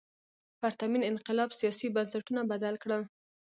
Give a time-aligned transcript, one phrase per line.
[0.59, 3.01] پرتمین انقلاب سیاسي بنسټونه بدل کړل.